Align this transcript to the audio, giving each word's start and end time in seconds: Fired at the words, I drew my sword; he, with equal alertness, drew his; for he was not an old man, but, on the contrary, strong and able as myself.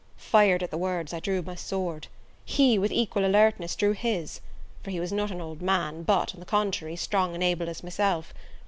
Fired 0.17 0.63
at 0.63 0.71
the 0.71 0.79
words, 0.79 1.13
I 1.13 1.19
drew 1.19 1.43
my 1.43 1.53
sword; 1.53 2.07
he, 2.43 2.79
with 2.79 2.91
equal 2.91 3.23
alertness, 3.23 3.75
drew 3.75 3.91
his; 3.91 4.41
for 4.83 4.89
he 4.89 4.99
was 4.99 5.13
not 5.13 5.29
an 5.29 5.41
old 5.41 5.61
man, 5.61 6.01
but, 6.01 6.33
on 6.33 6.39
the 6.39 6.45
contrary, 6.47 6.95
strong 6.95 7.35
and 7.35 7.43
able 7.43 7.69
as 7.69 7.83
myself. 7.83 8.33